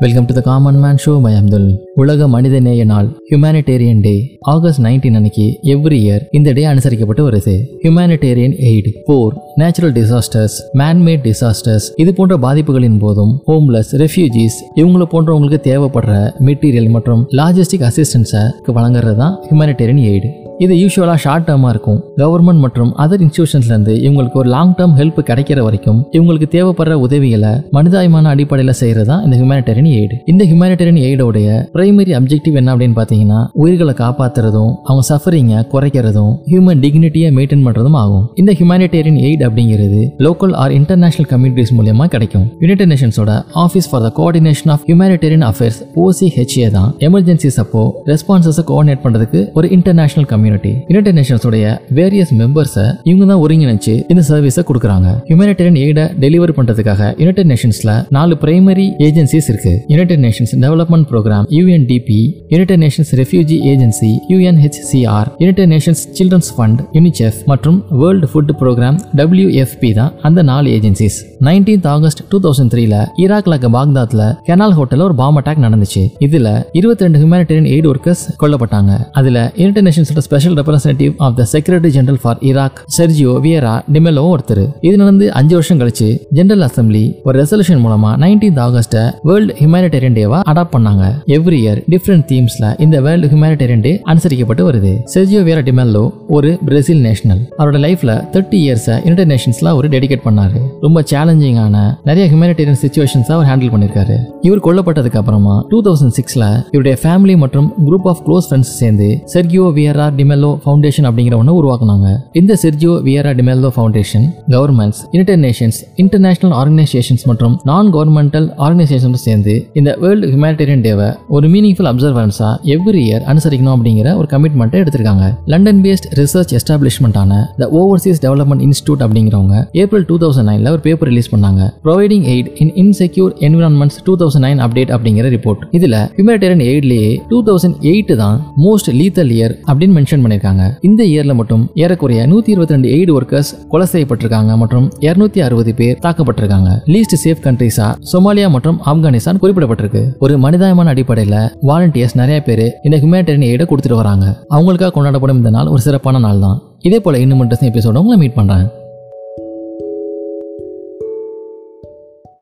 Welcome 0.00 0.26
to 0.26 0.34
the 0.36 0.40
common 0.40 0.78
man 0.82 1.00
show 1.02 1.14
by 1.18 1.30
Abdul 1.32 1.66
உலக 2.00 2.26
மனித 2.28 2.60
நேய 2.60 2.84
நாள் 2.84 3.08
ஹியூமனிடேரியன் 3.26 4.00
டே 4.00 4.12
ஆகஸ்ட் 4.52 4.80
நைன்டீன் 4.80 5.16
அன்னைக்கு 5.18 5.46
எவ்ரி 5.72 5.98
இயர் 5.98 6.22
இந்த 6.30 6.52
டே 6.52 6.62
அனுசரிக்கப்பட்டு 6.64 7.24
வருது 7.26 7.54
humanitarian 7.82 8.54
aid 8.68 8.90
for 9.06 9.34
natural 9.60 9.92
disasters 9.92 10.56
manmade 10.80 11.24
disasters 11.26 11.88
இது 11.96 12.12
போன்ற 12.14 12.38
பாதிப்புகளின் 12.38 12.98
போதும் 12.98 13.34
ஹோம்லெஸ் 13.46 13.92
ரெஃப்யூஜிஸ் 14.02 14.58
இவங்கள 14.74 15.06
போன்றவங்களுக்கு 15.12 15.60
தேவைப்படுற 15.66 16.14
மெட்டீரியல் 16.48 16.90
மற்றும் 16.90 17.24
லாஜிஸ்டிக் 17.38 17.86
அசிஸ்டன்ஸை 17.88 18.44
வழங்குறது 18.72 19.16
தான் 19.16 19.36
ஹியூமனிடேரியன் 19.44 20.02
எய்டு 20.06 20.30
இது 20.64 20.74
யூஸ்வலாக 20.80 21.18
ஷார்ட் 21.24 21.44
டேர்மாக 21.48 21.70
இருக்கும். 21.74 21.98
கவர்மெண்ட் 22.20 22.60
மற்றும் 22.64 22.90
அதர் 23.02 23.22
இன்ஸ்டியூஷன்ஸ்லேருந்து 23.26 23.92
இவங்களுக்கு 24.04 24.38
ஒரு 24.40 24.48
லாங் 24.54 24.72
டேர்ம் 24.78 24.94
ஹெல்ப் 24.98 25.20
கிடைக்கிற 25.28 25.60
வரைக்கும் 25.66 26.00
இவங்களுக்கு 26.16 26.48
தேவைப்படுற 26.54 26.94
உதவிகளை 27.04 27.52
மனிதாயமான 27.76 28.30
அடிப்படையில் 28.34 28.72
செய்கிறது 28.80 29.08
தான் 29.10 29.22
இந்த 29.26 29.34
ஹியூமானிட்டேரியன் 29.40 29.88
எய்டு 29.98 30.16
இந்த 30.32 30.42
ஹியூமனிடேரியன் 30.50 31.00
எய்டோடைய 31.06 31.46
பிரைமரி 31.76 32.12
அப்ஜெக்டிவ் 32.18 32.58
என்ன 32.60 32.74
அப்படின்னு 32.74 32.96
பார்த்தீங்கன்னா 32.98 33.38
உயிர்களை 33.62 33.94
காப்பாற்றுறதும் 34.02 34.72
அவங்க 34.88 35.04
சஃபரிங்கை 35.10 35.60
குறைக்கிறதும் 35.74 36.34
ஹியூமன் 36.50 36.82
டிக்னிட்டியை 36.84 37.30
மெயின்டைன் 37.38 37.64
பண்ணுறதும் 37.68 37.98
ஆகும். 38.02 38.26
இந்த 38.42 38.54
ஹியூமனிடேரியன் 38.60 39.18
எய்ட் 39.28 39.46
அப்படிங்கிறது 39.48 40.02
லோக்கல் 40.28 40.54
ஆர் 40.64 40.74
இன்டர்நேஷனல் 40.80 41.30
கம்யூனிட்டிஸ் 41.32 41.74
மூலியமாக 41.78 42.10
கிடைக்கும். 42.16 42.46
United 42.64 42.92
நேஷன்ஸோட 42.94 43.30
Office 43.64 43.90
for 43.92 44.04
the 44.08 44.12
Coordination 44.20 44.74
of 44.76 44.86
Humanitarian 44.90 45.46
Affairs 45.50 45.80
OCHA 46.04 46.70
தான். 46.78 46.92
எமர்ஜென்சிஸ் 47.10 47.58
அப்போ 47.64 47.84
ரெஸ்பான்சஸை 48.12 48.66
கோஆர்டினேட் 48.72 49.04
பண்ணுறதுக்கு 49.06 49.42
ஒரு 49.60 49.68
இன்டர்நேஷனல் 49.78 50.28
கம்யூனிட்டி 50.30 50.48
யுனைடெட் 50.50 51.16
நேஷன்ஸோடைய 51.18 51.64
வேரியஸ் 51.98 52.32
மெம்பர்ஸை 52.40 52.84
இவங்க 53.10 53.24
தான் 53.30 53.42
ஒருங்கிணைச்சு 53.44 53.94
இந்த 54.12 54.22
சர்வீஸை 54.28 54.62
கொடுக்குறாங்க. 54.70 55.08
ஹியூமனிடேரியன் 55.28 55.78
எய்டை 55.84 56.04
டெலிவர் 56.24 56.52
பண்றதுக்காக 56.58 57.02
யுனைடெட் 57.22 57.50
நேஷன்ஸ்ல 57.52 57.90
நாலு 58.16 58.34
பிரைமரி 58.42 58.86
ஏஜென்சிஸ் 59.06 59.48
இருக்கு. 59.52 59.74
United 59.92 60.22
Nations 60.26 60.54
Development 60.64 61.08
Programme 61.12 61.46
UNDP 61.56 62.20
United 62.54 62.82
Nations 62.84 63.12
Refugee 63.22 63.58
Agency 63.72 64.12
UNHCR 64.32 65.30
United 65.42 65.70
Nations 65.74 66.02
Children's 66.18 66.50
Fund 66.56 66.82
UNICEF 66.98 67.38
மற்றும் 67.52 67.78
வேர்ல்டு 68.02 68.28
ஃபுட் 68.32 68.52
ப்ரோக்ராம் 68.62 68.98
டபிள்யூஎஃப்பி 69.20 69.92
தான் 70.00 70.12
அந்த 70.28 70.42
நாலு 70.50 70.68
agencies 70.78 71.18
nineteenth 71.48 71.86
August 71.94 72.22
two 72.30 72.40
thousand 72.46 72.72
த்ரீல 72.74 72.96
ஈராக்ல 73.24 73.58
பாக்தாத்ல 73.76 74.22
கெனால் 74.46 74.74
ஹோட்டல்ல 74.76 75.04
ஒரு 75.08 75.14
பாம் 75.20 75.36
அட்டாக் 75.40 75.60
நடந்துச்சு. 75.64 76.02
இதுல 76.26 76.48
இருபத்தி 76.78 77.04
ரெண்டு 77.04 77.18
ஹியூமனிடேரியன் 77.20 77.68
எய்ட் 77.72 77.88
ஒர்க்கர்ஸ் 77.92 78.22
கொல்லப்பட்டாங்க. 78.42 78.92
அதுல 79.18 79.38
United 79.60 79.86
நேஷன்ஸோட 79.86 80.22
special 80.40 80.58
representative 80.58 81.14
of 81.24 81.34
the 81.38 81.42
Secretary 81.52 81.90
General 81.94 82.18
for 82.20 82.38
Iraq 82.48 82.78
Sergio 82.96 83.32
Vieira 83.44 83.72
de Mello 83.94 84.22
ஒருத்தர். 84.34 84.62
இது 84.86 84.92
நடந்து 85.00 85.26
அஞ்சு 85.38 85.54
வருஷம் 85.56 85.80
கழிச்சு 85.80 86.06
ஜெனரல் 86.36 86.64
அசம்பிளி 86.66 87.02
ஒரு 87.26 87.34
ரெசல்யூஷன் 87.40 87.82
மூலமா 87.84 88.10
நைன்டீன்த் 88.22 88.60
ஆகஸ்ட 88.66 89.00
வேர்ல்டு 89.28 89.54
ஹியூமனிடேரியன் 89.58 90.16
டேவா 90.18 90.38
அடாப்ட் 90.52 90.72
பண்ணாங்க. 90.76 91.04
எவ்ரி 91.36 91.58
இயர் 91.64 91.80
டிஃப்ரெண்ட் 91.94 92.24
தீம்ஸ்ல 92.30 92.70
இந்த 92.84 92.96
வேர்ல்டு 93.06 93.28
ஹியூமனிடேரியன் 93.32 93.82
டே 93.86 93.92
அனுசரிக்கப்பட்டு 94.12 94.64
வருது. 94.68 94.92
செர்ஜியோ 95.14 95.42
வியரா 95.48 95.64
டிமெல்லோ 95.68 96.04
ஒரு 96.38 96.52
பிரேசில் 96.68 97.02
நேஷனல் 97.08 97.42
அவரோட 97.58 97.80
லைஃப்ல 97.86 98.14
தேர்ட்டி 98.36 98.60
இயர்ஸை 98.62 98.96
யுனைடெட் 99.08 99.30
நேஷன்ஸ்ல 99.34 99.68
அவர் 99.74 99.90
டெடிகேட் 99.96 100.24
பண்ணாரு. 100.28 100.62
ரொம்ப 100.86 101.04
சேலஞ்சிங்கான 101.12 101.84
நிறைய 102.10 102.26
ஹியூமனிடேரியன் 102.32 102.80
சுச்சுவேஷன்ஸ் 102.84 103.32
அவர் 103.36 103.48
ஹேண்டில் 103.50 103.74
பண்ணிருக்காரு. 103.74 104.18
இவர் 104.48 104.64
கொல்லப்பட்டதுக்கு 104.68 105.20
அப்புறமா 105.22 105.58
டூ 105.74 105.80
தௌசண்ட் 105.88 106.16
சிக்ஸ்ல 106.20 106.42
இவருடைய 106.74 106.96
ஃபேமிலி 107.04 107.36
மற்றும் 107.44 107.70
குரூப் 107.88 108.10
ஆஃப் 108.14 108.24
க்ளோஸ் 108.26 108.48
ஃப்ரெண்ட்ஸ் 108.48 108.74
சேர்ந்து 108.80 109.10
Sergio 109.34 109.68
Vieira 109.76 110.08
de Mello 110.30 110.50
foundation 110.62 111.06
அப்படிங்கிற 111.08 111.34
ஒன்று 111.40 111.52
உருவாக்குனாங்க. 111.60 112.08
இந்த 112.40 112.52
Sergio 112.62 112.92
Vieira 113.06 113.30
de Mello 113.38 113.68
Foundation 113.76 114.24
governments 114.54 115.00
United 115.14 115.40
Nations 115.44 115.78
international 116.02 116.54
organisations 116.60 117.24
மற்றும் 117.30 117.54
நான் 117.70 117.88
கவர்மெண்டல் 117.94 118.46
ஆர்கனைசேஷன் 118.64 119.16
சேர்ந்து 119.24 119.54
இந்த 119.78 119.90
வேர்ல்டு 120.02 120.28
ஹியூமனிடேரியன் 120.32 120.82
டேவை 120.86 121.08
ஒரு 121.36 121.46
மீனிங்ஃபுல் 121.54 121.88
அப்சர்வன்ஸாக 121.92 122.72
எவ்ரி 122.74 123.02
இயர் 123.06 123.24
அனுசரிக்கணும் 123.32 123.74
அப்படிங்கிற 123.76 124.08
ஒரு 124.20 124.28
கமிட்மெண்ட்டை 124.34 124.82
எடுத்திருக்காங்க. 124.82 125.24
லண்டன் 125.54 125.80
பேஸ்ட் 125.86 126.06
ரிசர்ச் 126.20 126.54
எஸ்டாப்ளிஷ்மெண்ட்டான 126.58 127.40
த 127.62 127.68
ஓவர்சீஸ் 127.80 128.22
டெவலப்மெண்ட் 128.26 128.64
இன்ஸ்டியூட் 128.68 129.02
அப்படிங்கிறவங்க 129.06 129.56
ஏப்ரல் 129.84 130.06
டூ 130.12 130.18
தௌசண்ட் 130.24 130.48
நைன்ல 130.50 130.74
ஒரு 130.76 130.82
பேப்பர் 130.86 131.10
ரிலீஸ் 131.12 131.32
பண்ணாங்க. 131.34 131.60
Providing 131.88 132.24
aid 132.34 132.50
in 132.64 132.72
insecure 132.84 133.34
environments 133.48 133.98
two 134.08 134.16
thousand 134.22 134.46
nine 134.48 134.62
update 134.68 134.94
அப்படிங்கிற 134.98 135.26
ரிப்போர்ட் 135.36 135.66
இதில் 135.80 135.98
ஹியூமனிடேரியன் 136.18 136.64
எய்ட்லேயே 136.70 137.12
டூ 137.32 137.40
தௌசண்ட் 137.50 137.76
எயிட் 137.92 138.14
தான் 138.24 138.38
மோஸ்ட் 138.66 138.90
லீத்தல் 139.00 139.34
இயர் 139.38 139.56
அப்படின்னு 139.68 139.96
மென்ஷன் 139.98 140.19
பண்ணியிருக்காங்க 140.24 140.64
இந்த 140.88 141.02
இயர்ல 141.12 141.34
மட்டும் 141.40 141.64
ஏறக்குறைய 141.82 142.26
நூத்தி 142.32 142.50
இருபத்தி 142.54 142.74
ரெண்டு 142.76 142.90
எய்டு 142.96 143.12
ஒர்க்கர்ஸ் 143.18 143.50
கொலை 143.72 143.86
செய்யப்பட்டிருக்காங்க 143.92 144.56
மற்றும் 144.62 144.86
இருநூத்தி 145.06 145.42
அறுபது 145.46 145.74
பேர் 145.80 145.98
தாக்கப்பட்டிருக்காங்க. 146.06 146.70
லீஸ்ட் 146.94 147.16
சேஃப் 147.24 147.44
கண்ட்ரிஸா 147.46 147.88
சோமாலியா 148.12 148.50
மற்றும் 148.56 148.80
ஆப்கானிஸ்தான் 148.92 149.42
குறிப்பிடப்பட்டிருக்கு. 149.44 150.04
ஒரு 150.24 150.36
மனிதாயமான 150.46 150.94
அடிப்படையில 150.94 151.36
வாலண்டியர்ஸ் 151.70 152.18
நிறைய 152.22 152.40
பேர் 152.48 152.66
இந்த 152.86 152.96
ஹியூமனிடேரியன் 153.02 153.48
எய்டை 153.52 153.66
கொடுத்துட்டு 153.70 154.02
வராங்க. 154.02 154.26
அவங்களுக்காக 154.56 154.92
கொண்டாடப்படும் 154.96 155.40
இந்த 155.42 155.52
நாள் 155.58 155.72
ஒரு 155.74 155.82
சிறப்பான 155.86 156.22
நாள் 156.26 156.44
தான் 156.46 156.58
இதே 156.88 157.00
போல 157.06 157.18
இன்னும் 157.24 157.40
மட்டும் 157.40 157.68
எபிசோட 157.70 158.02
உங்களை 158.02 158.18
மீட் 158.20 158.38
பண்றேன். 158.38 158.66